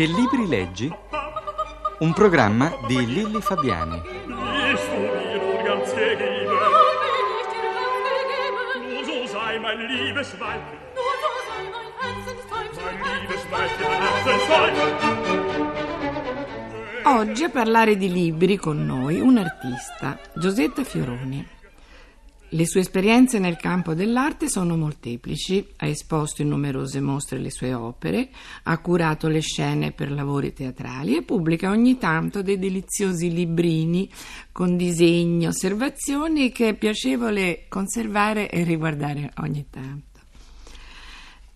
Che 0.00 0.06
libri 0.06 0.48
leggi? 0.48 0.90
Un 1.98 2.14
programma 2.14 2.74
di 2.86 3.04
Lilli 3.04 3.38
Fabiani. 3.42 4.00
Oggi 17.04 17.44
a 17.44 17.50
parlare 17.50 17.98
di 17.98 18.10
libri 18.10 18.56
con 18.56 18.82
noi 18.82 19.20
un 19.20 19.36
artista, 19.36 20.18
Giosetta 20.34 20.82
Fioroni. 20.82 21.59
Le 22.52 22.66
sue 22.66 22.80
esperienze 22.80 23.38
nel 23.38 23.56
campo 23.56 23.94
dell'arte 23.94 24.48
sono 24.48 24.76
molteplici, 24.76 25.64
ha 25.76 25.86
esposto 25.86 26.42
in 26.42 26.48
numerose 26.48 27.00
mostre 27.00 27.38
le 27.38 27.50
sue 27.50 27.72
opere, 27.72 28.30
ha 28.64 28.76
curato 28.78 29.28
le 29.28 29.38
scene 29.38 29.92
per 29.92 30.10
lavori 30.10 30.52
teatrali 30.52 31.14
e 31.14 31.22
pubblica 31.22 31.70
ogni 31.70 31.96
tanto 31.96 32.42
dei 32.42 32.58
deliziosi 32.58 33.32
librini 33.32 34.10
con 34.50 34.76
disegni, 34.76 35.46
osservazioni 35.46 36.50
che 36.50 36.70
è 36.70 36.74
piacevole 36.74 37.66
conservare 37.68 38.50
e 38.50 38.64
riguardare 38.64 39.30
ogni 39.36 39.66
tanto. 39.70 40.18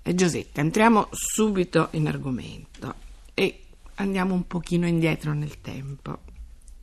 Eh, 0.00 0.14
Giosetta, 0.14 0.60
entriamo 0.60 1.08
subito 1.10 1.88
in 1.92 2.06
argomento 2.06 2.94
e 3.34 3.62
andiamo 3.96 4.34
un 4.34 4.46
pochino 4.46 4.86
indietro 4.86 5.32
nel 5.32 5.60
tempo. 5.60 6.20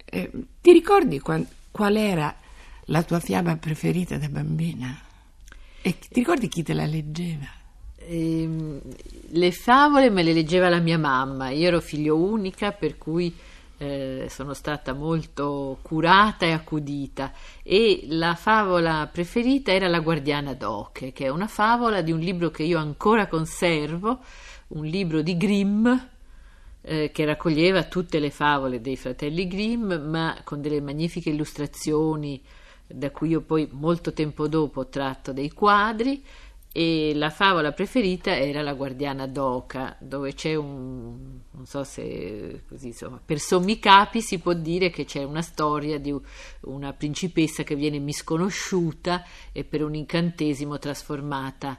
Eh, 0.03 0.29
ti 0.59 0.73
ricordi 0.73 1.21
qual 1.21 1.95
era 1.95 2.35
la 2.91 3.03
tua 3.03 3.19
fiaba 3.19 3.55
preferita 3.55 4.17
da 4.17 4.27
bambina? 4.27 4.99
E 5.81 5.97
ti 5.97 6.07
ricordi 6.11 6.49
chi 6.49 6.61
te 6.61 6.73
la 6.73 6.85
leggeva? 6.85 7.47
Ehm, 7.99 8.81
le 9.29 9.51
favole 9.51 10.09
me 10.09 10.23
le 10.23 10.33
leggeva 10.33 10.67
la 10.67 10.79
mia 10.79 10.97
mamma, 10.97 11.49
io 11.49 11.67
ero 11.67 11.79
figlio 11.79 12.17
unica 12.17 12.73
per 12.73 12.97
cui 12.97 13.33
eh, 13.77 14.27
sono 14.29 14.53
stata 14.53 14.93
molto 14.93 15.79
curata 15.81 16.45
e 16.45 16.51
accudita 16.51 17.31
e 17.63 18.05
la 18.09 18.35
favola 18.35 19.09
preferita 19.11 19.71
era 19.71 19.87
La 19.87 20.01
guardiana 20.01 20.53
d'Oche, 20.53 21.13
che 21.13 21.25
è 21.25 21.29
una 21.29 21.47
favola 21.47 22.01
di 22.01 22.11
un 22.11 22.19
libro 22.19 22.51
che 22.51 22.63
io 22.63 22.77
ancora 22.77 23.27
conservo, 23.27 24.19
un 24.69 24.85
libro 24.85 25.21
di 25.21 25.37
Grimm 25.37 25.87
eh, 26.81 27.09
che 27.13 27.25
raccoglieva 27.25 27.83
tutte 27.83 28.19
le 28.19 28.31
favole 28.31 28.81
dei 28.81 28.97
fratelli 28.97 29.47
Grimm, 29.47 29.93
ma 29.93 30.41
con 30.43 30.61
delle 30.61 30.81
magnifiche 30.81 31.29
illustrazioni 31.29 32.41
da 32.93 33.11
cui 33.11 33.29
io 33.29 33.41
poi 33.41 33.67
molto 33.71 34.13
tempo 34.13 34.47
dopo 34.47 34.81
ho 34.81 34.87
tratto 34.87 35.33
dei 35.33 35.51
quadri 35.51 36.23
e 36.73 37.11
la 37.15 37.29
favola 37.29 37.73
preferita 37.73 38.33
era 38.33 38.61
la 38.61 38.73
guardiana 38.73 39.27
d'oca 39.27 39.97
dove 39.99 40.33
c'è 40.33 40.55
un 40.55 41.39
non 41.51 41.65
so 41.65 41.83
se 41.83 42.63
così 42.69 42.87
insomma 42.87 43.19
per 43.23 43.39
sommi 43.39 43.77
capi 43.77 44.21
si 44.21 44.39
può 44.39 44.53
dire 44.53 44.89
che 44.89 45.03
c'è 45.03 45.23
una 45.23 45.41
storia 45.41 45.99
di 45.99 46.15
una 46.61 46.93
principessa 46.93 47.63
che 47.63 47.75
viene 47.75 47.99
misconosciuta 47.99 49.25
e 49.51 49.65
per 49.65 49.83
un 49.83 49.95
incantesimo 49.95 50.79
trasformata 50.79 51.77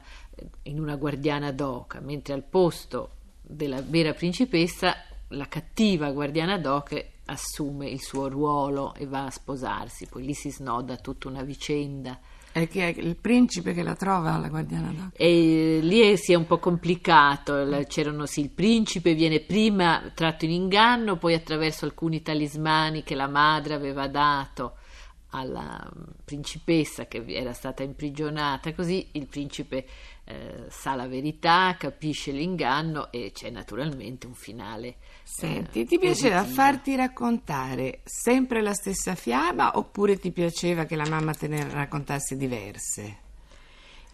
in 0.63 0.79
una 0.79 0.95
guardiana 0.95 1.51
d'oca 1.51 1.99
mentre 1.99 2.35
al 2.35 2.43
posto 2.43 3.15
della 3.41 3.81
vera 3.81 4.13
principessa 4.13 4.95
la 5.29 5.47
cattiva 5.47 6.11
guardiana 6.11 6.59
d'oche 6.59 7.12
assume 7.25 7.89
il 7.89 8.01
suo 8.01 8.27
ruolo 8.27 8.93
e 8.95 9.05
va 9.05 9.25
a 9.25 9.31
sposarsi 9.31 10.07
poi 10.07 10.23
lì 10.25 10.33
si 10.33 10.51
snoda 10.51 10.97
tutta 10.97 11.27
una 11.29 11.41
vicenda 11.43 12.19
È 12.51 12.67
che 12.67 12.93
è 12.93 12.99
il 12.99 13.15
principe 13.15 13.73
che 13.73 13.81
la 13.81 13.95
trova, 13.95 14.37
la 14.37 14.49
guardiana 14.49 14.91
d'Oche. 14.91 15.17
e 15.17 15.79
lì 15.81 16.01
è- 16.01 16.15
si 16.17 16.33
è 16.33 16.35
un 16.35 16.45
po' 16.45 16.59
complicato, 16.59 17.65
c'erano 17.87 18.25
sì, 18.27 18.41
il 18.41 18.49
principe 18.51 19.15
viene 19.15 19.39
prima 19.39 20.11
tratto 20.13 20.45
in 20.45 20.51
inganno, 20.51 21.17
poi 21.17 21.33
attraverso 21.33 21.85
alcuni 21.85 22.21
talismani 22.21 23.01
che 23.03 23.15
la 23.15 23.27
madre 23.27 23.73
aveva 23.73 24.07
dato 24.07 24.75
alla 25.33 25.91
principessa 26.23 27.07
che 27.07 27.23
era 27.27 27.53
stata 27.53 27.83
imprigionata, 27.83 28.73
così 28.73 29.09
il 29.13 29.27
principe 29.27 29.85
eh, 30.25 30.65
sa 30.69 30.95
la 30.95 31.07
verità, 31.07 31.75
capisce 31.77 32.31
l'inganno 32.31 33.11
e 33.11 33.31
c'è 33.33 33.49
naturalmente 33.49 34.27
un 34.27 34.35
finale. 34.35 34.95
Senti, 35.23 35.81
eh, 35.81 35.85
ti 35.85 35.99
piaceva 35.99 36.41
positivo. 36.41 36.61
farti 36.61 36.95
raccontare 36.95 38.01
sempre 38.03 38.61
la 38.61 38.73
stessa 38.73 39.15
fiaba 39.15 39.77
oppure 39.77 40.17
ti 40.17 40.31
piaceva 40.31 40.85
che 40.85 40.95
la 40.95 41.07
mamma 41.07 41.33
te 41.33 41.47
ne 41.47 41.67
raccontasse 41.69 42.37
diverse? 42.37 43.17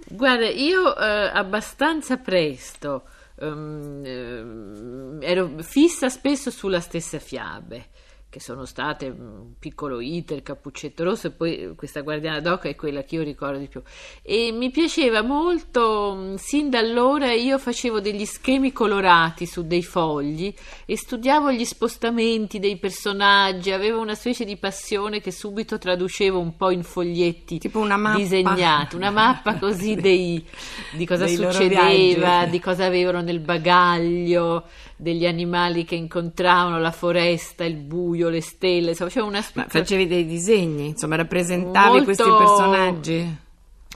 Guarda, 0.08 0.48
io 0.48 0.96
eh, 0.96 1.32
abbastanza 1.34 2.18
presto 2.18 3.04
ehm, 3.40 5.20
ero 5.22 5.52
fissa 5.60 6.10
spesso 6.10 6.52
sulla 6.52 6.80
stessa 6.80 7.20
fiabe, 7.20 7.90
che 8.30 8.40
sono 8.40 8.66
state 8.66 9.08
un 9.08 9.54
piccolo 9.58 10.00
iter, 10.00 10.44
cappuccetto 10.44 11.04
rosso 11.04 11.28
e 11.28 11.32
poi 11.32 11.74
questa 11.76 12.02
guardiana 12.02 12.40
d'oca 12.40 12.70
è 12.70 12.76
quella 12.76 13.04
che 13.04 13.16
io 13.16 13.24
ricordo 13.24 13.58
di 13.58 13.68
più. 13.68 13.82
E 14.22 14.52
mi 14.52 14.70
piaceva 14.70 15.24
molto, 15.24 16.16
mm, 16.16 16.36
sin 16.36 16.70
da 16.70 16.78
allora 16.78 17.32
io 17.34 17.58
facevo 17.58 18.00
degli 18.00 18.26
schemi 18.26 18.72
colorati 18.72 19.48
su 19.48 19.66
dei 19.66 19.84
fogli 19.84 20.54
e 20.86 20.96
studiavo 20.96 21.52
gli 21.52 21.66
spostamenti 21.66 22.60
dei 22.60 22.78
personaggi, 22.78 23.72
avevo 23.72 24.00
una 24.00 24.16
specie 24.16 24.46
di 24.46 24.58
passione 24.58 25.22
che 25.22 25.32
subito 25.32 25.80
traducevo 25.80 26.40
un 26.40 26.56
po' 26.56 26.70
in 26.70 26.84
foglietti 26.84 27.58
Tipo 27.58 27.80
una 27.80 27.98
mappa. 27.98 28.18
disegnati, 28.18 28.96
una 28.96 29.10
mappa 29.10 29.58
così 29.58 29.96
dei, 30.00 30.46
di 30.92 31.06
cosa 31.06 31.26
Dei 31.26 31.36
succedeva, 31.36 32.46
di 32.46 32.60
cosa 32.60 32.86
avevano 32.86 33.22
nel 33.22 33.40
bagaglio, 33.40 34.66
degli 34.96 35.26
animali 35.26 35.86
che 35.86 35.96
incontravano, 35.96 36.78
la 36.78 36.92
foresta, 36.92 37.64
il 37.64 37.78
buio, 37.78 38.19
le 38.28 38.42
stelle, 38.42 38.90
insomma, 38.90 39.10
facevo 39.10 39.28
una 39.28 39.46
Ma 39.54 39.66
facevi 39.70 40.06
dei 40.08 40.26
disegni, 40.26 40.88
insomma, 40.88 41.16
rappresentavi 41.16 41.88
Molto- 41.90 42.04
questi 42.04 42.24
personaggi? 42.24 43.38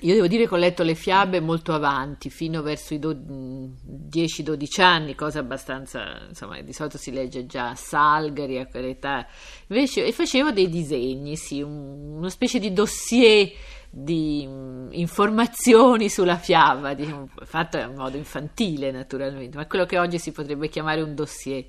Io 0.02 0.14
devo 0.16 0.28
dire 0.28 0.48
che 0.48 0.54
ho 0.54 0.58
letto 0.58 0.84
le 0.84 0.96
fiabe 0.96 1.40
molto 1.40 1.74
avanti, 1.74 2.30
fino 2.30 2.62
verso 2.62 2.94
i 2.94 3.00
do- 3.00 3.16
10-12 3.16 4.82
anni, 4.82 5.16
cosa 5.16 5.40
abbastanza, 5.40 6.26
insomma, 6.28 6.60
di 6.62 6.74
solito 6.74 6.98
si 6.98 7.12
legge 7.12 7.46
già 7.46 7.70
a 7.70 7.76
Salgari, 7.76 8.60
a 8.60 8.66
quell'età. 8.68 9.26
Invece, 9.68 10.06
e 10.06 10.12
facevo 10.12 10.52
dei 10.52 10.70
disegni, 10.70 11.36
sì, 11.38 11.62
un- 11.62 12.16
una 12.18 12.30
specie 12.30 12.60
di 12.60 12.74
dossier 12.74 13.50
di 13.90 14.44
mm, 14.46 14.88
informazioni 14.92 16.10
sulla 16.10 16.38
fiaba, 16.38 16.94
di- 16.96 17.14
fatto 17.46 17.78
in 17.78 17.94
modo 17.96 18.18
infantile 18.18 18.92
naturalmente, 18.92 19.56
ma 19.56 19.68
quello 19.68 19.86
che 19.86 20.00
oggi 20.00 20.18
si 20.20 20.32
potrebbe 20.32 20.68
chiamare 20.68 21.02
un 21.02 21.16
dossier. 21.16 21.64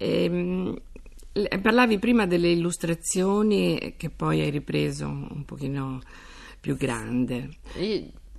Ehm, 0.00 0.66
le- 0.74 0.80
parlavi 1.60 1.98
prima 1.98 2.26
delle 2.26 2.50
illustrazioni 2.50 3.94
che 3.96 4.10
poi 4.10 4.40
hai 4.40 4.50
ripreso 4.50 5.06
un 5.06 5.44
pochino 5.44 6.00
più 6.60 6.76
grande. 6.76 7.48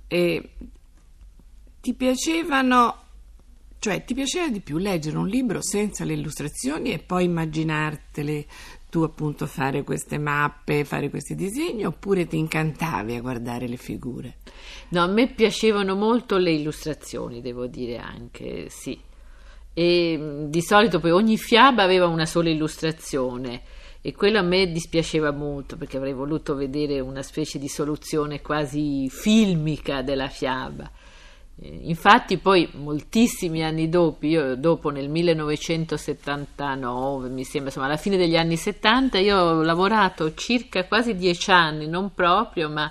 E 0.06 0.50
ti 1.80 1.94
piacevano, 1.94 2.96
cioè 3.78 4.04
ti 4.04 4.14
piaceva 4.14 4.48
di 4.48 4.60
più 4.60 4.78
leggere 4.78 5.16
un 5.16 5.28
libro 5.28 5.62
senza 5.62 6.04
le 6.04 6.12
illustrazioni 6.12 6.92
e 6.92 6.98
poi 6.98 7.24
immaginartele 7.24 8.46
tu 8.90 9.02
appunto 9.02 9.46
fare 9.46 9.84
queste 9.84 10.18
mappe, 10.18 10.84
fare 10.84 11.08
questi 11.08 11.34
disegni 11.34 11.86
oppure 11.86 12.26
ti 12.26 12.36
incantavi 12.36 13.14
a 13.14 13.20
guardare 13.20 13.68
le 13.68 13.76
figure? 13.76 14.38
No, 14.88 15.02
a 15.02 15.06
me 15.06 15.28
piacevano 15.28 15.94
molto 15.94 16.36
le 16.36 16.50
illustrazioni, 16.50 17.40
devo 17.40 17.66
dire 17.66 17.98
anche, 17.98 18.68
sì. 18.68 18.98
E 19.72 20.16
mh, 20.16 20.50
di 20.50 20.62
solito 20.62 21.00
poi 21.00 21.10
ogni 21.10 21.36
fiaba 21.36 21.82
aveva 21.82 22.06
una 22.06 22.26
sola 22.26 22.48
illustrazione 22.48 23.62
e 24.02 24.14
quello 24.14 24.38
a 24.38 24.42
me 24.42 24.72
dispiaceva 24.72 25.30
molto 25.30 25.76
perché 25.76 25.98
avrei 25.98 26.14
voluto 26.14 26.54
vedere 26.54 27.00
una 27.00 27.22
specie 27.22 27.58
di 27.58 27.68
soluzione 27.68 28.40
quasi 28.40 29.10
filmica 29.10 30.00
della 30.02 30.28
fiaba. 30.28 30.90
Infatti 31.62 32.38
poi 32.38 32.66
moltissimi 32.72 33.62
anni 33.62 33.90
dopo, 33.90 34.24
io 34.24 34.56
dopo 34.56 34.88
nel 34.88 35.10
1979 35.10 37.28
mi 37.28 37.44
sembra, 37.44 37.68
insomma 37.68 37.84
alla 37.84 37.98
fine 37.98 38.16
degli 38.16 38.36
anni 38.36 38.56
70, 38.56 39.18
io 39.18 39.36
ho 39.36 39.60
lavorato 39.60 40.32
circa 40.32 40.86
quasi 40.86 41.14
dieci 41.14 41.50
anni, 41.50 41.86
non 41.86 42.14
proprio, 42.14 42.70
ma 42.70 42.90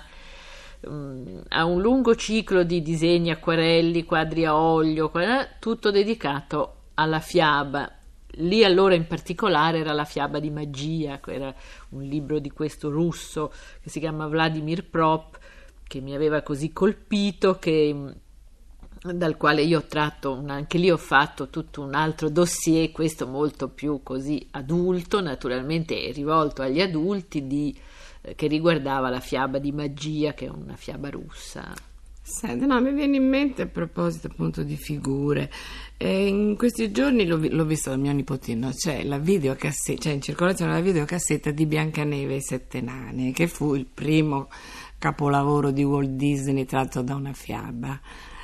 mm, 0.88 1.38
a 1.48 1.64
un 1.64 1.80
lungo 1.80 2.14
ciclo 2.14 2.62
di 2.62 2.82
disegni, 2.82 3.30
acquarelli, 3.30 4.04
quadri 4.04 4.44
a 4.44 4.56
olio, 4.56 5.10
qua- 5.10 5.46
tutto 5.58 5.90
dedicato 5.90 6.76
alla 6.94 7.20
fiaba. 7.20 7.90
Lì 8.34 8.64
allora 8.64 8.94
in 8.94 9.06
particolare 9.06 9.78
era 9.78 9.92
la 9.92 10.04
fiaba 10.04 10.38
di 10.38 10.50
magia, 10.50 11.20
era 11.26 11.52
un 11.90 12.02
libro 12.02 12.38
di 12.38 12.50
questo 12.50 12.90
russo 12.90 13.52
che 13.82 13.90
si 13.90 13.98
chiama 13.98 14.28
Vladimir 14.28 14.84
Prop, 14.84 15.38
che 15.86 16.00
mi 16.00 16.14
aveva 16.14 16.42
così 16.42 16.72
colpito 16.72 17.58
che 17.58 17.92
mm, 17.92 18.08
dal 19.14 19.36
quale 19.36 19.62
io 19.62 19.78
ho 19.78 19.84
tratto, 19.86 20.42
anche 20.46 20.78
lì 20.78 20.90
ho 20.90 20.96
fatto 20.96 21.48
tutto 21.48 21.82
un 21.82 21.94
altro 21.94 22.28
dossier, 22.28 22.92
questo 22.92 23.26
molto 23.26 23.68
più 23.68 24.02
così 24.02 24.46
adulto, 24.52 25.20
naturalmente 25.20 26.12
rivolto 26.12 26.62
agli 26.62 26.80
adulti, 26.80 27.46
di, 27.46 27.74
eh, 27.74 27.80
che 28.34 28.46
riguardava 28.46 29.08
la 29.08 29.20
fiaba 29.20 29.58
di 29.58 29.72
magia, 29.72 30.34
che 30.34 30.46
è 30.46 30.50
una 30.50 30.76
fiaba 30.76 31.10
russa. 31.10 31.74
Senti, 32.22 32.64
no, 32.64 32.80
mi 32.80 32.92
viene 32.92 33.16
in 33.16 33.28
mente 33.28 33.62
a 33.62 33.66
proposito 33.66 34.28
appunto 34.28 34.62
di 34.62 34.76
figure. 34.76 35.50
Eh, 35.96 36.26
in 36.28 36.56
questi 36.56 36.92
giorni 36.92 37.26
l'ho, 37.26 37.38
l'ho 37.42 37.64
visto 37.64 37.90
dal 37.90 37.98
mio 37.98 38.12
nipotino, 38.12 38.70
c'è 38.70 39.02
la 39.02 39.18
videocassetta, 39.18 40.00
c'è 40.00 40.10
in 40.12 40.22
circolazione 40.22 40.72
la 40.72 40.80
videocassetta 40.80 41.50
di 41.50 41.66
Biancaneve 41.66 42.36
e 42.36 42.42
Sette 42.42 42.80
Nani, 42.80 43.32
che 43.32 43.48
fu 43.48 43.74
il 43.74 43.86
primo 43.86 44.48
capolavoro 44.98 45.72
di 45.72 45.82
Walt 45.82 46.10
Disney 46.10 46.66
tratto 46.66 47.02
da 47.02 47.16
una 47.16 47.32
fiaba. 47.32 48.00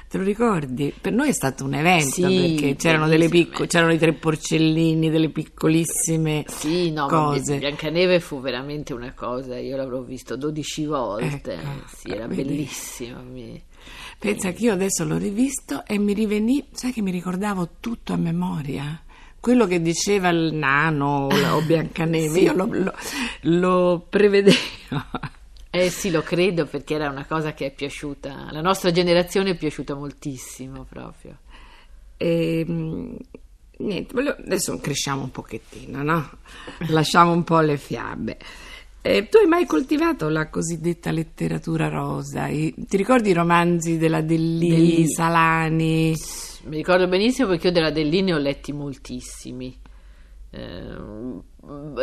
Te 0.08 0.19
lo 0.19 0.25
ricordi? 0.25 0.94
Per 0.99 1.12
noi 1.12 1.29
è 1.31 1.32
stato 1.32 1.64
un 1.64 1.75
evento 1.75 2.29
Sì, 2.29 2.55
perché 2.55 2.76
c'erano, 2.76 3.08
picco- 3.29 3.67
c'erano 3.67 3.93
i 3.93 3.99
tre 3.99 4.12
porcellini, 4.12 5.11
delle 5.11 5.31
piccolissime 5.31 6.44
Sì, 6.47 6.93
no, 6.93 7.06
cose. 7.08 7.58
Biancaneve 7.58 8.20
fu 8.20 8.41
veramente 8.41 8.93
una 8.94 9.12
cosa, 9.14 9.58
io 9.58 9.76
l'avrò 9.76 10.00
visto 10.03 10.37
12 10.37 10.87
volte, 10.87 11.55
Ecco, 11.55 11.70
sì, 11.94 12.11
era 12.11 12.26
vedi. 12.29 12.44
bellissimo. 12.44 13.20
mi- 13.23 13.61
Pensa 14.19 14.53
che 14.53 14.64
io 14.64 14.73
adesso 14.73 15.05
l'ho 15.05 15.19
rivisto 15.19 15.85
e 15.85 15.99
mi 15.99 16.12
rivenì, 16.14 16.64
sai 16.73 16.93
che 16.93 17.03
mi 17.03 17.11
ricordavo 17.11 17.70
tutto 17.81 18.12
a 18.12 18.17
memoria. 18.17 19.00
Quello 19.41 19.67
che 19.67 19.82
diceva 19.82 20.29
il 20.31 20.55
nano 20.55 21.26
o, 21.26 21.37
la- 21.41 21.56
o 21.56 21.61
Biancaneve, 21.67 22.38
io 22.41 22.53
lo, 22.55 22.67
lo- 22.70 22.94
lo 23.43 24.06
prevedevo. 24.08 24.56
Eh 25.78 25.90
sì, 25.90 26.11
lo 26.11 26.23
credo 26.23 26.67
perché 26.67 26.94
era 26.94 27.11
una 27.11 27.26
cosa 27.26 27.52
che 27.52 27.67
è 27.67 27.73
piaciuta, 27.75 28.49
la 28.50 28.61
nostra 28.61 28.90
generazione 28.90 29.50
è 29.50 29.56
piaciuta 29.56 29.94
moltissimo 29.94 30.84
proprio. 30.88 31.38
E, 32.17 32.64
mm, 32.69 33.14
niente, 33.78 34.14
adesso 34.38 34.78
cresciamo 34.78 35.23
un 35.23 35.31
pochettino, 35.31 36.02
no? 36.02 36.31
Lasciamo 36.88 37.32
un 37.32 37.44
po' 37.44 37.61
le 37.61 37.76
fiabe. 37.76 38.38
Eh, 39.02 39.28
tu 39.28 39.37
hai 39.37 39.46
mai 39.46 39.67
coltivato 39.67 40.28
la 40.28 40.49
cosiddetta 40.49 41.12
letteratura 41.12 41.88
rosa? 41.88 42.49
I- 42.49 42.75
ti 42.76 42.96
ricordi 42.96 43.31
i 43.31 43.34
romanzi 43.34 43.99
della 43.99 44.20
Dellì, 44.20 44.69
Dellì. 44.69 45.08
Salani? 45.12 46.14
Mi 46.64 46.76
ricordo 46.76 47.06
benissimo 47.06 47.49
perché 47.49 47.69
io 47.69 47.72
della 47.72 47.90
Dell'I 47.90 48.22
ne 48.22 48.34
ho 48.34 48.38
letti 48.38 48.72
moltissimi. 48.72 49.79
Eh, 50.50 50.94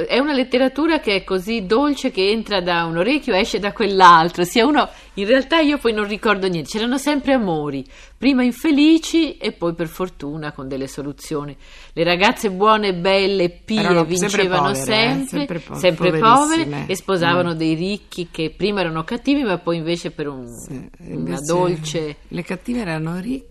è 0.08 0.20
una 0.20 0.34
letteratura 0.34 1.00
che 1.00 1.16
è 1.16 1.24
così 1.24 1.66
dolce 1.66 2.12
che 2.12 2.30
entra 2.32 2.60
da 2.60 2.84
un 2.84 2.98
orecchio 2.98 3.34
e 3.34 3.40
esce 3.40 3.60
da 3.60 3.72
quell'altro. 3.72 4.44
Sia 4.44 4.66
uno, 4.66 4.90
in 5.14 5.26
realtà 5.26 5.60
io 5.60 5.78
poi 5.78 5.94
non 5.94 6.06
ricordo 6.06 6.48
niente, 6.50 6.70
c'erano 6.72 6.98
sempre 6.98 7.32
amori, 7.34 7.86
prima 8.18 8.44
infelici 8.44 9.38
e 9.38 9.54
poi 9.54 9.74
per 9.74 9.88
fortuna 9.88 10.52
con 10.52 10.68
delle 10.68 10.88
soluzioni. 10.88 11.56
Le 11.94 12.04
ragazze 12.04 12.52
buone, 12.52 12.94
belle, 12.94 13.50
pie 13.50 13.80
Erano 13.80 14.06
sempre 14.06 14.16
vincevano 14.18 14.62
povere, 14.74 14.80
eh, 14.82 14.84
sempre, 14.84 15.28
sempre 15.30 15.60
po- 15.60 15.76
sempre 15.76 16.10
poverissime. 16.12 16.36
povere 16.66 16.86
e 16.88 16.96
sposavano 16.96 17.54
Mm. 17.54 17.58
dei 17.58 17.74
ricchi 17.76 18.28
che 18.30 18.54
prima 18.56 18.82
erano 18.82 19.04
cattivi 19.06 19.44
ma 19.44 19.58
poi 19.60 19.78
invece 19.78 20.12
per 20.12 20.28
un- 20.28 20.48
Sì, 20.48 20.74
una 20.74 21.14
invece 21.14 21.46
dolce... 21.46 22.16
Le 22.28 22.42
cattive 22.44 22.82
erano 22.82 23.18
ricche, 23.20 23.48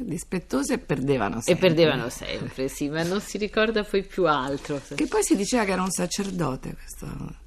dispettose 0.00 0.74
e 0.74 0.78
perdevano 0.78 1.38
E 1.38 1.42
sempre. 1.42 1.68
perdevano 1.68 2.08
sempre, 2.10 2.68
sì, 2.68 2.88
ma 2.88 3.02
non 3.02 3.20
si 3.20 3.38
ricorda 3.38 3.82
poi 3.82 4.04
più 4.04 4.26
altro. 4.26 4.80
Che 4.94 5.06
poi 5.06 5.22
si 5.22 5.36
diceva 5.36 5.64
che 5.64 5.72
era 5.72 5.82
un 5.82 5.90
sacerdote 5.90 6.74
questo. 6.74 7.42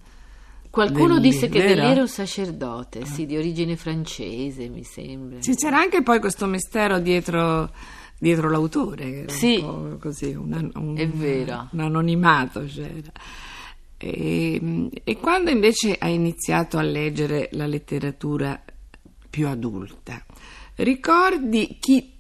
Qualcuno 0.70 1.16
Dell'I, 1.20 1.30
disse 1.32 1.50
che? 1.50 1.64
Dell'I 1.64 1.86
era 1.92 2.02
un 2.02 2.08
sacerdote, 2.08 3.06
sì, 3.06 3.26
di 3.26 3.38
origine 3.38 3.76
francese, 3.78 4.68
mi 4.70 4.84
sembra. 4.84 5.42
Sì, 5.42 5.56
c'era 5.56 5.78
anche 5.80 6.04
poi 6.04 6.20
questo 6.20 6.46
mistero 6.46 7.00
dietro, 7.00 7.72
dietro 8.20 8.50
l'autore, 8.50 9.26
Sì. 9.30 9.58
un 9.64 9.98
così, 10.00 10.34
un, 10.36 10.72
un- 10.76 11.68
un 11.72 11.80
anonimato 11.80 12.64
c'era. 12.66 13.12
E, 14.00 14.90
e 15.04 15.18
quando 15.18 15.50
invece 15.50 15.96
hai 16.00 16.14
iniziato 16.14 16.78
a 16.78 16.84
leggere 16.84 17.50
la 17.54 17.66
letteratura 17.66 18.62
più 19.30 19.48
adulta, 19.48 20.24
ricordi 20.78 21.78
chi 21.80 22.16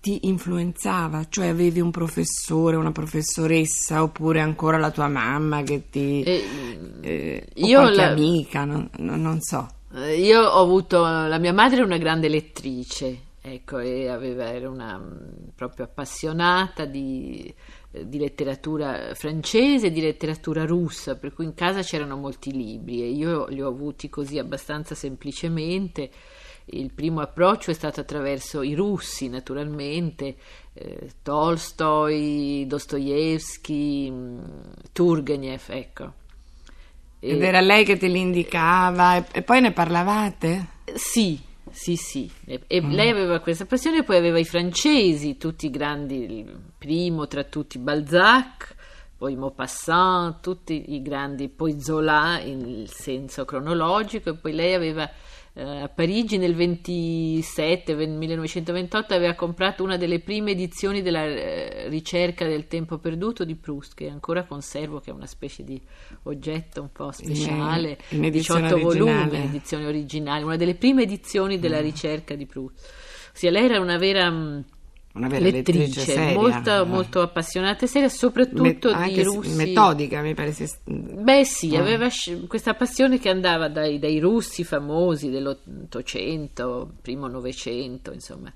ti 0.00 0.26
influenzava? 0.26 1.26
Cioè 1.28 1.46
avevi 1.48 1.80
un 1.80 1.90
professore, 1.90 2.76
una 2.76 2.92
professoressa 2.92 4.02
oppure 4.02 4.40
ancora 4.40 4.78
la 4.78 4.90
tua 4.90 5.08
mamma 5.08 5.62
che 5.62 5.88
ti... 5.90 6.22
Eh, 7.00 7.48
o 7.60 7.66
io 7.66 7.80
la- 7.88 8.10
amica, 8.10 8.64
non, 8.64 8.88
non- 8.98 9.20
non 9.20 9.40
so. 9.40 9.68
eh, 9.94 10.18
io 10.20 10.40
ho 10.42 10.60
avuto, 10.60 11.02
la 11.02 11.38
mia 11.38 11.52
madre 11.52 11.76
era 11.76 11.84
una 11.84 11.98
grande 11.98 12.28
lettrice, 12.28 13.20
ecco, 13.40 13.78
e 13.78 14.08
aveva, 14.08 14.52
era 14.52 14.68
una 14.70 14.98
mm, 14.98 15.48
proprio 15.54 15.84
appassionata 15.86 16.84
di, 16.84 17.52
eh, 17.92 18.08
di 18.08 18.18
letteratura 18.18 19.14
francese 19.14 19.88
e 19.88 19.90
di 19.92 20.00
letteratura 20.00 20.64
russa, 20.64 21.16
per 21.16 21.32
cui 21.34 21.44
in 21.44 21.54
casa 21.54 21.82
c'erano 21.82 22.16
molti 22.16 22.52
libri 22.52 23.02
e 23.02 23.10
io 23.10 23.46
li 23.48 23.60
ho 23.60 23.68
avuti 23.68 24.08
così 24.08 24.38
abbastanza 24.38 24.94
semplicemente. 24.94 26.10
Il 26.66 26.92
primo 26.92 27.20
approccio 27.20 27.70
è 27.70 27.74
stato 27.74 28.00
attraverso 28.00 28.62
i 28.62 28.74
russi, 28.74 29.28
naturalmente, 29.28 30.36
eh, 30.74 31.10
Tolstoi, 31.22 32.64
Dostoevsky, 32.66 34.10
mm, 34.10 34.38
Turgenev, 34.92 35.62
ecco. 35.68 36.12
Ed 37.24 37.40
era 37.40 37.60
lei 37.60 37.84
che 37.84 37.96
te 37.96 38.08
li 38.08 38.18
indicava 38.18 39.24
e, 39.30 39.42
poi 39.42 39.60
ne 39.60 39.70
parlavate? 39.70 40.66
Sì, 40.94 41.38
sì, 41.70 41.94
sì. 41.94 42.28
E, 42.44 42.62
e 42.66 42.80
lei 42.80 43.10
aveva 43.10 43.38
questa 43.38 43.64
passione, 43.64 44.02
poi 44.02 44.16
aveva 44.16 44.40
i 44.40 44.44
francesi, 44.44 45.36
tutti 45.36 45.66
i 45.66 45.70
grandi, 45.70 46.40
il 46.40 46.60
primo 46.76 47.28
tra 47.28 47.44
tutti 47.44 47.78
Balzac, 47.78 48.74
poi 49.16 49.36
Maupassant, 49.36 50.40
tutti 50.40 50.94
i 50.94 51.00
grandi, 51.00 51.48
poi 51.48 51.80
Zola 51.80 52.40
in 52.40 52.86
senso 52.88 53.44
cronologico, 53.44 54.30
e 54.30 54.34
poi 54.34 54.52
lei 54.52 54.74
aveva 54.74 55.08
a 55.54 55.88
Parigi 55.88 56.38
nel 56.38 56.54
27, 56.54 57.94
ven- 57.94 58.16
1928 58.16 59.12
aveva 59.12 59.34
comprato 59.34 59.82
una 59.82 59.98
delle 59.98 60.20
prime 60.20 60.52
edizioni 60.52 61.02
della 61.02 61.24
eh, 61.24 61.88
ricerca 61.88 62.46
del 62.46 62.66
tempo 62.68 62.96
perduto 62.96 63.44
di 63.44 63.54
Proust, 63.54 63.92
che 63.94 64.08
ancora 64.08 64.44
conservo, 64.44 65.00
che 65.00 65.10
è 65.10 65.12
una 65.12 65.26
specie 65.26 65.62
di 65.62 65.78
oggetto 66.22 66.80
un 66.80 66.90
po' 66.90 67.10
speciale, 67.10 67.98
in 68.10 68.24
edizione 68.24 68.62
18 68.62 68.86
originale. 68.86 69.24
volumi, 69.28 69.44
edizione 69.44 69.86
originale, 69.86 70.44
una 70.44 70.56
delle 70.56 70.74
prime 70.74 71.02
edizioni 71.02 71.58
della 71.58 71.80
ricerca 71.80 72.34
di 72.34 72.46
Proust. 72.46 72.90
Ossia, 73.34 73.50
lei 73.50 73.64
era 73.66 73.78
una 73.78 73.98
vera 73.98 74.30
mh, 74.30 74.64
Una 75.14 75.28
vera 75.28 75.44
lettrice, 75.44 75.78
lettrice, 75.78 76.12
seria. 76.12 76.32
molto, 76.40 76.70
Eh. 76.82 76.84
molto 76.86 77.20
appassionata 77.20 77.84
e 77.84 77.88
seria, 77.88 78.08
soprattutto 78.08 78.62
Me- 78.62 79.10
di 79.12 79.22
russi. 79.22 79.54
metodica, 79.54 80.22
mi 80.22 80.32
pare. 80.34 80.52
sia- 80.52 80.66
Beh 80.86 81.44
sì, 81.44 81.76
Ah. 81.76 81.80
aveva 81.80 82.08
questa 82.48 82.72
passione 82.74 83.18
che 83.18 83.28
andava 83.28 83.68
dai, 83.68 83.98
dai 83.98 84.18
russi 84.18 84.64
famosi 84.64 85.28
dell'Ottocento, 85.28 86.92
primo 87.02 87.26
Novecento, 87.28 88.12
insomma, 88.12 88.50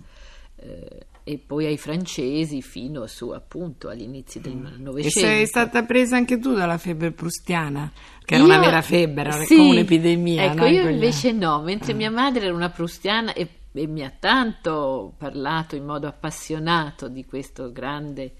eh, 0.57 1.07
e 1.29 1.39
poi 1.45 1.67
ai 1.67 1.77
francesi 1.77 2.63
fino 2.63 3.07
su 3.07 3.31
appunto 3.31 3.89
agli 3.89 4.03
inizi 4.03 4.41
del 4.41 4.55
Mm. 4.55 4.67
E 4.67 4.79
Novecento. 4.79 5.19
sei 5.19 5.47
stata 5.47 5.83
presa 5.85 6.17
anche 6.17 6.39
tu 6.39 6.55
dalla 6.55 6.79
febbre 6.79 7.11
prustiana, 7.11 7.93
che 8.25 8.37
era 8.37 8.45
una 8.45 8.55
Io- 8.55 8.61
vera 8.61 8.81
febbre, 8.81 9.23
era 9.31 9.45
sì, 9.45 9.57
come 9.57 9.71
un'epidemia. 9.71 10.45
Ecco, 10.45 10.55
no, 10.61 10.67
io 10.69 10.89
invece 10.89 11.33
no, 11.33 11.61
mentre 11.63 11.93
mia 11.95 12.11
madre 12.11 12.47
era 12.47 12.55
una 12.55 12.71
prustiana 12.71 13.33
e, 13.35 13.47
e 13.79 13.87
mi 13.87 14.05
ha 14.05 14.13
tanto 14.19 15.15
parlato 15.17 15.77
in 15.77 15.85
modo 15.85 16.07
appassionato 16.07 17.09
di 17.09 17.25
questo 17.25 17.73
grande 17.73 18.35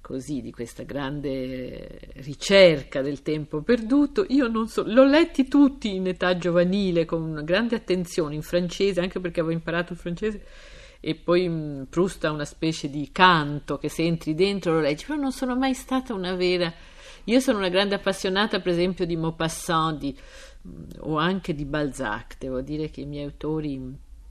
così 0.00 0.42
di 0.42 0.50
questa 0.50 0.82
grande 0.82 2.12
ricerca 2.16 3.00
del 3.00 3.22
tempo 3.22 3.62
perduto. 3.62 4.26
Io 4.28 4.48
non 4.48 4.68
so 4.68 4.82
l'ho 4.86 5.06
letti 5.06 5.48
tutti 5.48 5.94
in 5.94 6.06
età 6.06 6.36
giovanile 6.36 7.06
con 7.06 7.22
una 7.22 7.40
grande 7.40 7.76
attenzione 7.76 8.34
in 8.34 8.42
francese 8.42 9.00
anche 9.00 9.18
perché 9.18 9.40
avevo 9.40 9.54
imparato 9.54 9.94
il 9.94 9.98
francese 9.98 10.44
e 11.00 11.14
poi 11.14 11.86
Proust 11.88 12.24
ha 12.24 12.30
una 12.30 12.44
specie 12.44 12.90
di 12.90 13.10
canto 13.12 13.78
che 13.78 13.88
se 13.88 14.02
entri 14.02 14.34
dentro 14.34 14.74
lo 14.74 14.80
leggi 14.80 15.06
però 15.06 15.18
non 15.18 15.32
sono 15.32 15.56
mai 15.56 15.72
stata 15.72 16.12
una 16.12 16.34
vera 16.34 16.72
io 17.24 17.40
sono 17.40 17.56
una 17.58 17.70
grande 17.70 17.94
appassionata 17.94 18.60
per 18.60 18.72
esempio 18.72 19.06
di 19.06 19.16
Maupassant 19.16 19.98
di, 19.98 20.14
o 21.00 21.16
anche 21.16 21.54
di 21.54 21.64
Balzac. 21.64 22.36
Devo 22.38 22.60
dire 22.60 22.90
che 22.90 23.00
i 23.00 23.06
miei 23.06 23.24
autori 23.24 23.80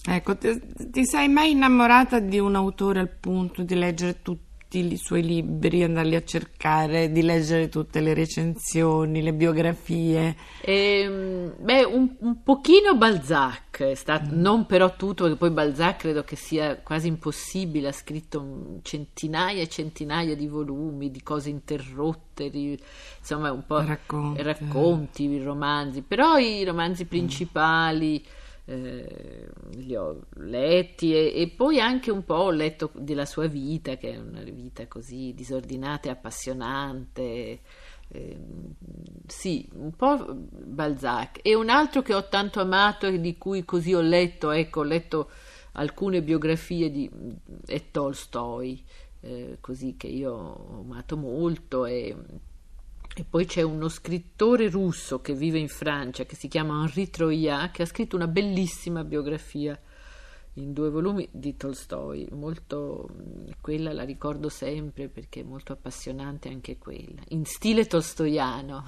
Ecco, 0.06 0.38
ti, 0.38 0.60
ti 0.92 1.06
sei 1.06 1.30
mai 1.30 1.52
innamorata 1.52 2.20
di 2.20 2.38
un 2.38 2.56
autore 2.56 3.00
al 3.00 3.10
punto 3.10 3.64
di 3.64 3.74
leggere 3.76 4.22
tutti 4.22 4.42
i 4.80 4.98
suoi 4.98 5.24
libri, 5.24 5.84
andarli 5.84 6.16
a 6.16 6.24
cercare, 6.24 7.12
di 7.12 7.22
leggere 7.22 7.70
tutte 7.70 8.02
le 8.02 8.14
recensioni, 8.14 9.22
le 9.22 9.34
biografie? 9.34 10.36
Ehm, 10.66 11.54
beh, 11.58 11.84
un, 11.86 12.16
un 12.20 12.44
pochino 12.44 12.98
Balzac, 12.98 13.82
è 13.84 13.94
stato, 13.96 14.32
non 14.32 14.66
però 14.66 14.96
tutto, 14.96 15.24
perché 15.24 15.38
poi 15.38 15.52
Balzac 15.52 15.98
credo 15.98 16.24
che 16.24 16.36
sia 16.36 16.78
quasi 16.78 17.08
impossibile, 17.08 17.88
ha 17.90 17.92
scritto 17.94 18.80
centinaia 18.82 19.62
e 19.62 19.70
centinaia 19.70 20.36
di 20.36 20.48
volumi, 20.48 21.12
di 21.12 21.22
cose 21.22 21.50
interrotte, 21.50 22.50
di- 22.50 22.78
insomma 23.20 23.52
un 23.52 23.66
po' 23.66 23.80
Racconti. 23.86 24.42
racconti, 24.42 25.42
romanzi, 25.42 26.02
però 26.02 26.38
i 26.38 26.64
romanzi 26.66 27.06
principali 27.06 28.22
eh, 28.66 29.50
li 29.74 29.96
ho 29.96 30.22
letti 30.36 31.14
e, 31.14 31.34
e 31.36 31.50
poi 31.50 31.80
anche 31.80 32.12
un 32.12 32.24
po' 32.24 32.36
ho 32.36 32.52
letto 32.52 32.92
della 32.96 33.26
sua 33.26 33.48
vita, 33.48 33.98
che 33.98 34.14
è 34.14 34.18
una 34.18 34.42
vita 34.42 34.88
così 34.88 35.34
disordinata 35.34 36.08
e 36.08 36.12
appassionante. 36.12 37.60
Eh, 38.10 38.38
sì, 39.28 39.68
un 39.74 39.92
po' 39.96 40.36
Balzac 40.36 41.40
e 41.42 41.56
un 41.56 41.70
altro 41.70 42.02
che 42.02 42.14
ho 42.14 42.28
tanto 42.28 42.60
amato 42.60 43.08
e 43.08 43.20
di 43.20 43.38
cui 43.38 43.66
così 43.66 43.94
ho 43.94 44.02
letto, 44.02 44.52
ecco, 44.52 44.82
ho 44.82 44.84
letto 44.84 45.30
alcune 45.74 46.22
biografie 46.22 46.92
di 46.92 47.10
e 47.66 47.92
Tolstoi, 47.92 48.84
eh, 49.22 49.58
così 49.60 49.96
che 49.98 50.08
io 50.08 50.34
ho 50.34 50.80
amato 50.82 51.18
molto 51.18 51.86
e, 51.86 52.16
e, 53.16 53.24
poi 53.24 53.46
c'è 53.46 53.62
uno 53.62 53.90
scrittore 53.90 54.70
russo 54.70 55.22
che 55.22 55.34
vive 55.34 55.60
in 55.60 55.68
Francia 55.68 56.26
che 56.26 56.36
si 56.36 56.48
chiama 56.48 56.82
Henri 56.82 57.10
Troyat 57.10 57.72
che 57.72 57.84
ha 57.84 57.86
scritto 57.86 58.16
una 58.16 58.28
bellissima 58.28 59.04
biografia 59.04 59.80
in 60.56 60.74
due 60.74 60.90
volumi 60.90 61.28
di 61.32 61.56
Tolstoi, 61.56 62.28
molto, 62.32 63.10
quella 63.60 63.92
la 63.92 64.04
ricordo 64.04 64.50
sempre 64.50 65.08
perché 65.08 65.40
è 65.40 65.44
molto 65.44 65.74
appassionante 65.74 66.50
anche 66.50 66.78
quella, 66.78 67.22
in 67.30 67.46
stile 67.46 67.86
tolstoiano. 67.86 68.84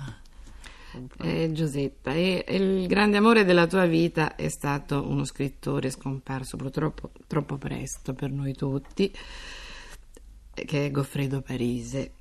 Eh, 1.17 1.51
Giuseppa, 1.51 2.13
e, 2.13 2.45
e 2.47 2.55
il 2.55 2.87
grande 2.87 3.17
amore 3.17 3.43
della 3.43 3.67
tua 3.67 3.85
vita 3.85 4.35
è 4.35 4.47
stato 4.47 5.05
uno 5.05 5.25
scrittore 5.25 5.89
scomparso 5.89 6.55
purtroppo 6.55 7.11
troppo 7.27 7.57
presto 7.57 8.13
per 8.13 8.31
noi 8.31 8.53
tutti, 8.53 9.11
che 10.53 10.85
è 10.85 10.91
Goffredo 10.91 11.41
Parise. 11.41 12.11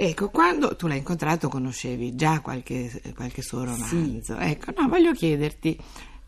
Ecco, 0.00 0.30
quando 0.30 0.76
tu 0.76 0.86
l'hai 0.86 0.98
incontrato 0.98 1.48
conoscevi 1.48 2.14
già 2.14 2.38
qualche, 2.38 3.02
qualche 3.16 3.42
suo 3.42 3.64
romanzo. 3.64 4.36
Sì. 4.38 4.44
Ecco, 4.44 4.70
no, 4.76 4.86
voglio 4.86 5.10
chiederti, 5.10 5.76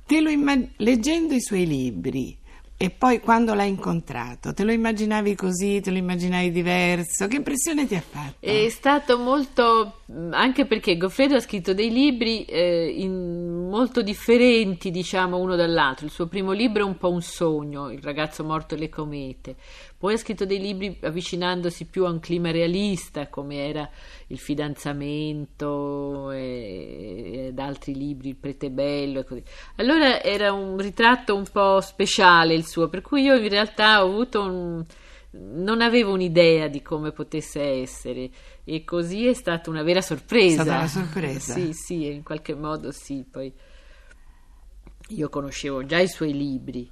te 0.05 0.21
lo 0.21 0.29
immag- 0.29 0.71
leggendo 0.79 1.35
i 1.35 1.41
suoi 1.41 1.69
libri 1.69 2.37
e 2.77 2.91
poi 2.91 3.21
quando 3.21 3.53
l'hai 3.55 3.69
incontrato, 3.69 4.55
te 4.55 4.65
lo 4.65 4.73
immaginavi 4.73 5.35
così, 5.35 5.81
te 5.81 5.91
lo 5.91 5.99
immaginavi 5.99 6.51
diverso? 6.51 7.29
Che 7.29 7.37
impressione 7.37 7.87
ti 7.87 7.95
ha 7.95 8.01
fatto? 8.01 8.39
È 8.41 8.69
stato 8.71 9.19
molto, 9.19 10.01
anche 10.31 10.65
perché 10.65 10.97
Goffredo 10.97 11.35
ha 11.37 11.41
scritto 11.41 11.75
dei 11.75 11.93
libri 11.93 12.45
eh, 12.47 13.07
molto 13.07 14.01
differenti, 14.01 14.91
diciamo, 14.91 15.37
uno 15.37 15.57
dall'altro. 15.57 16.07
Il 16.07 16.11
suo 16.11 16.27
primo 16.27 16.53
libro 16.53 16.83
è 16.83 16.87
un 16.87 16.97
po' 16.97 17.11
un 17.11 17.21
sogno, 17.21 17.91
Il 17.91 18.03
ragazzo 18.03 18.45
morto 18.45 18.75
e 18.75 18.79
le 18.79 18.89
comete. 18.89 19.57
Poi 20.01 20.15
ha 20.15 20.17
scritto 20.17 20.47
dei 20.47 20.59
libri 20.59 20.97
avvicinandosi 21.03 21.85
più 21.85 22.07
a 22.07 22.11
un 22.11 22.21
clima 22.21 22.51
realista, 22.51 23.29
come 23.29 23.69
era 23.69 23.87
Il 24.29 24.39
fidanzamento 24.39 26.31
e, 26.31 27.49
ed 27.49 27.59
altri 27.59 27.95
libri, 27.95 28.31
Il 28.31 28.37
prete 28.37 28.71
bello 28.71 29.21
e 29.21 29.25
così. 29.25 29.43
Allora 29.77 30.23
era 30.23 30.55
un 30.55 30.79
ritratto 30.79 31.37
un 31.37 31.45
po' 31.53 31.83
speciale 31.83 32.55
il 32.55 32.65
suo, 32.65 32.89
per 32.89 33.03
cui 33.03 33.25
io 33.25 33.35
in 33.35 33.51
realtà 33.51 34.03
ho 34.03 34.09
avuto 34.09 34.41
un 34.41 34.85
non 35.33 35.83
avevo 35.83 36.15
un'idea 36.15 36.67
di 36.67 36.83
come 36.83 37.13
potesse 37.13 37.61
essere 37.61 38.31
e 38.65 38.85
così 38.85 39.27
è 39.27 39.35
stata 39.35 39.69
una 39.69 39.83
vera 39.83 40.01
sorpresa. 40.01 40.63
È 40.63 40.65
stata 40.65 40.79
una 40.79 40.87
sorpresa. 40.89 41.53
Sì, 41.53 41.73
sì, 41.75 42.07
in 42.07 42.23
qualche 42.23 42.55
modo 42.55 42.91
sì. 42.91 43.23
Poi 43.31 43.53
io 45.09 45.29
conoscevo 45.29 45.85
già 45.85 45.99
i 45.99 46.09
suoi 46.09 46.33
libri 46.33 46.91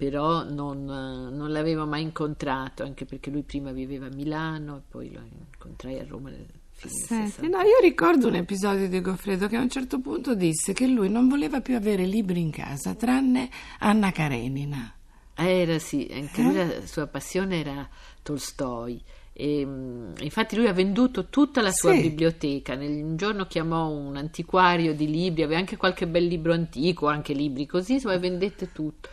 però 0.00 0.44
non, 0.44 0.86
non, 0.86 1.52
l'avevo 1.52 1.84
mai 1.84 2.00
incontrato, 2.00 2.82
anche 2.82 3.04
perché 3.04 3.28
lui 3.28 3.42
prima 3.42 3.70
viveva 3.70 4.06
a 4.06 4.14
Milano 4.14 4.78
e 4.78 4.80
poi 4.88 5.12
lo 5.12 5.20
incontrai 5.20 5.98
a 5.98 6.06
Roma 6.08 6.30
nel 6.30 6.46
Senti, 6.72 7.46
no, 7.46 7.58
io 7.58 7.78
ricordo 7.82 8.28
un 8.28 8.36
episodio 8.36 8.88
di 8.88 9.02
Goffredo 9.02 9.46
che 9.46 9.56
a 9.56 9.60
un 9.60 9.68
certo 9.68 10.00
punto 10.00 10.34
disse 10.34 10.72
che 10.72 10.86
lui 10.86 11.10
non 11.10 11.28
voleva 11.28 11.60
più 11.60 11.76
avere 11.76 12.06
libri 12.06 12.40
in 12.40 12.50
casa 12.50 12.94
tranne 12.94 13.50
Anna 13.80 14.10
Karenina. 14.10 14.90
Era 15.34 15.78
sì, 15.78 16.08
anche 16.10 16.40
eh? 16.40 16.44
lui 16.44 16.54
la 16.54 16.86
sua 16.86 17.06
passione 17.06 17.60
era 17.60 17.86
Tolstoi. 18.22 19.02
E, 19.34 19.60
infatti 19.60 20.56
lui 20.56 20.68
ha 20.68 20.72
venduto 20.72 21.26
tutta 21.26 21.60
la 21.60 21.72
sua 21.72 21.92
sì. 21.92 22.00
biblioteca. 22.00 22.72
un 22.72 23.18
giorno 23.18 23.44
chiamò 23.44 23.90
un 23.90 24.16
antiquario 24.16 24.94
di 24.94 25.10
libri, 25.10 25.42
aveva 25.42 25.60
anche 25.60 25.76
qualche 25.76 26.08
bel 26.08 26.24
libro 26.24 26.54
antico, 26.54 27.06
anche 27.06 27.34
libri 27.34 27.66
così, 27.66 27.92
insomma 27.92 28.16
vendette 28.16 28.72
tutto 28.72 29.10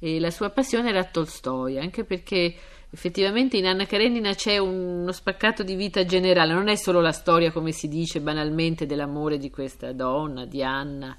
e 0.00 0.18
la 0.18 0.30
sua 0.30 0.48
passione 0.48 0.88
era 0.88 1.04
Tolstoi, 1.04 1.78
anche 1.78 2.04
perché 2.04 2.54
effettivamente 2.90 3.58
in 3.58 3.66
Anna 3.66 3.84
Karenina 3.84 4.34
c'è 4.34 4.56
uno 4.56 5.12
spaccato 5.12 5.62
di 5.62 5.74
vita 5.76 6.04
generale, 6.04 6.54
non 6.54 6.68
è 6.68 6.74
solo 6.74 7.00
la 7.00 7.12
storia, 7.12 7.52
come 7.52 7.70
si 7.70 7.86
dice 7.86 8.20
banalmente, 8.20 8.86
dell'amore 8.86 9.36
di 9.36 9.50
questa 9.50 9.92
donna, 9.92 10.46
di 10.46 10.62
Anna. 10.62 11.16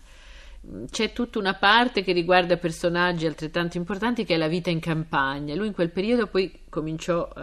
C'è 0.89 1.13
tutta 1.13 1.39
una 1.39 1.55
parte 1.55 2.03
che 2.03 2.11
riguarda 2.11 2.57
personaggi 2.57 3.25
altrettanto 3.25 3.77
importanti 3.77 4.25
che 4.25 4.35
è 4.35 4.37
la 4.37 4.47
vita 4.47 4.69
in 4.69 4.79
campagna. 4.79 5.55
Lui 5.55 5.67
in 5.67 5.73
quel 5.73 5.91
periodo 5.91 6.27
poi 6.27 6.65
cominciò 6.69 7.27
eh, 7.35 7.41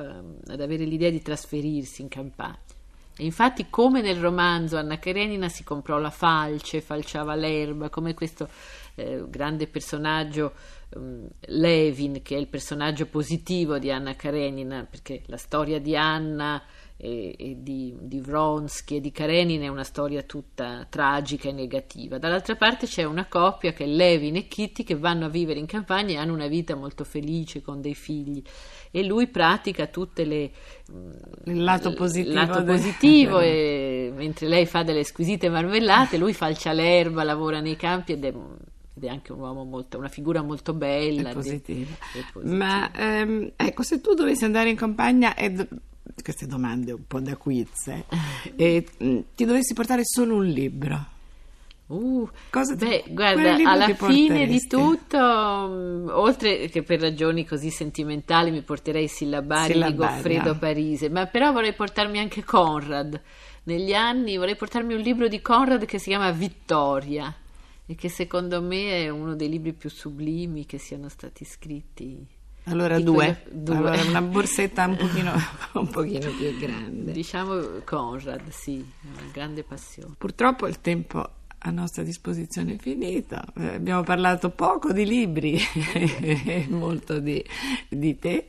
ad 0.52 0.60
avere 0.60 0.84
l'idea 0.84 1.10
di 1.10 1.22
trasferirsi 1.22 2.02
in 2.02 2.08
campagna. 2.08 2.58
Infatti, 3.18 3.66
come 3.68 4.00
nel 4.00 4.20
romanzo 4.20 4.76
Anna 4.76 4.98
Karenina 4.98 5.48
si 5.48 5.64
comprò 5.64 5.98
la 5.98 6.10
falce, 6.10 6.80
falciava 6.80 7.34
l'erba, 7.34 7.88
come 7.90 8.14
questo 8.14 8.48
eh, 8.94 9.24
grande 9.28 9.66
personaggio 9.66 10.52
um, 10.94 11.28
Levin, 11.46 12.22
che 12.22 12.36
è 12.36 12.38
il 12.38 12.48
personaggio 12.48 13.06
positivo 13.06 13.78
di 13.78 13.90
Anna 13.90 14.14
Karenina, 14.14 14.86
perché 14.88 15.22
la 15.26 15.36
storia 15.36 15.80
di 15.80 15.96
Anna 15.96 16.62
e, 16.96 17.34
e 17.38 17.56
di, 17.62 17.94
di, 18.00 18.20
Vronsky 18.20 18.96
e 18.96 19.00
di 19.00 19.12
Karenina 19.12 19.64
è 19.64 19.68
una 19.68 19.84
storia 19.84 20.22
tutta 20.22 20.84
tragica 20.88 21.48
e 21.48 21.52
negativa. 21.52 22.18
Dall'altra 22.18 22.56
parte 22.56 22.86
c'è 22.86 23.04
una 23.04 23.26
coppia 23.26 23.72
che 23.72 23.84
è 23.84 23.86
Levin 23.86 24.36
e 24.36 24.48
Kitty 24.48 24.82
che 24.82 24.96
vanno 24.96 25.26
a 25.26 25.28
vivere 25.28 25.60
in 25.60 25.66
campagna 25.66 26.14
e 26.14 26.16
hanno 26.16 26.34
una 26.34 26.48
vita 26.48 26.74
molto 26.74 27.04
felice 27.04 27.62
con 27.62 27.80
dei 27.80 27.94
figli 27.94 28.42
e 28.90 29.04
lui 29.04 29.26
pratica 29.26 29.86
tutte 29.86 30.24
le 30.24 30.50
il 31.44 31.62
lato 31.62 31.92
positivo, 31.92 32.34
lato 32.34 32.64
positivo 32.64 33.40
e, 33.40 34.10
mentre 34.14 34.48
lei 34.48 34.66
fa 34.66 34.82
delle 34.82 35.04
squisite 35.04 35.48
marmellate 35.48 36.16
lui 36.16 36.32
falcia 36.32 36.72
l'erba 36.72 37.24
lavora 37.24 37.60
nei 37.60 37.76
campi 37.76 38.12
ed 38.12 38.24
è 38.24 38.32
ed 38.98 39.04
è 39.04 39.08
anche 39.08 39.32
un 39.32 39.38
uomo 39.38 39.62
molto, 39.62 39.96
una 39.96 40.08
figura 40.08 40.42
molto 40.42 40.74
bella. 40.74 41.30
È 41.30 41.32
positiva. 41.32 41.94
È 42.12 42.24
positiva. 42.32 42.56
Ma 42.56 42.90
ehm, 42.92 43.52
ecco, 43.54 43.84
se 43.84 44.00
tu 44.00 44.14
dovessi 44.14 44.44
andare 44.44 44.70
in 44.70 44.76
campagna 44.76 45.36
e 45.36 45.52
do- 45.52 45.68
queste 46.20 46.46
domande 46.46 46.92
un 46.92 47.06
po' 47.06 47.20
da 47.20 47.36
quiz, 47.36 47.86
eh, 47.86 48.04
e 48.56 48.86
mh, 48.98 49.18
ti 49.36 49.44
dovessi 49.44 49.72
portare 49.72 50.02
solo 50.04 50.34
un 50.34 50.46
libro. 50.46 51.16
Uh, 51.88 52.28
Cosa 52.50 52.76
ti, 52.76 52.84
beh, 52.84 53.04
guarda, 53.08 53.54
alla 53.54 53.94
fine 53.94 54.46
di 54.46 54.66
tutto, 54.66 55.16
um, 55.16 56.10
oltre 56.12 56.68
che 56.68 56.82
per 56.82 57.00
ragioni 57.00 57.46
così 57.46 57.70
sentimentali, 57.70 58.50
mi 58.50 58.60
porterei 58.60 59.08
sillabari, 59.08 59.72
sillabari 59.72 59.92
di 59.92 59.98
Goffredo. 59.98 60.58
Parise, 60.58 61.08
ma 61.08 61.24
però 61.26 61.50
vorrei 61.50 61.72
portarmi 61.72 62.18
anche 62.18 62.44
Conrad. 62.44 63.18
Negli 63.64 63.94
anni 63.94 64.36
vorrei 64.36 64.56
portarmi 64.56 64.92
un 64.92 65.00
libro 65.00 65.28
di 65.28 65.40
Conrad 65.40 65.86
che 65.86 65.98
si 65.98 66.10
chiama 66.10 66.30
Vittoria 66.30 67.34
e 67.86 67.94
che 67.94 68.10
secondo 68.10 68.60
me 68.60 69.04
è 69.04 69.08
uno 69.08 69.34
dei 69.34 69.48
libri 69.48 69.72
più 69.72 69.88
sublimi 69.88 70.66
che 70.66 70.76
siano 70.76 71.08
stati 71.08 71.46
scritti. 71.46 72.36
Allora 72.64 73.00
due. 73.00 73.44
due. 73.50 73.76
Allora 73.76 74.02
una 74.02 74.20
borsetta 74.20 74.84
un 74.84 74.96
pochino, 74.96 75.32
un 75.72 75.88
pochino, 75.88 76.30
più 76.32 76.58
grande. 76.58 77.12
Diciamo 77.12 77.80
Conrad, 77.84 78.46
sì, 78.50 78.86
una 79.10 79.30
grande 79.32 79.62
passione. 79.62 80.16
Purtroppo 80.18 80.66
il 80.66 80.82
tempo 80.82 81.36
a 81.58 81.70
nostra 81.70 82.02
disposizione 82.02 82.74
è 82.74 82.78
finito. 82.78 83.40
Eh, 83.56 83.74
abbiamo 83.74 84.02
parlato 84.02 84.50
poco 84.50 84.92
di 84.92 85.04
libri 85.04 85.58
e 85.94 86.66
molto 86.68 87.18
di, 87.18 87.44
di 87.88 88.18
te. 88.18 88.46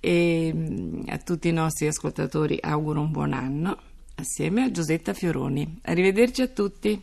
E 0.00 0.52
mm, 0.54 1.02
a 1.08 1.18
tutti 1.18 1.48
i 1.48 1.52
nostri 1.52 1.86
ascoltatori 1.86 2.58
auguro 2.60 3.00
un 3.00 3.10
buon 3.10 3.32
anno 3.32 3.76
assieme 4.14 4.64
a 4.64 4.70
Giusetta 4.70 5.12
Fioroni. 5.12 5.80
Arrivederci 5.82 6.42
a 6.42 6.48
tutti. 6.48 7.02